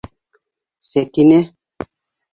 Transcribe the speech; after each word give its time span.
Сәкинә 0.89 1.39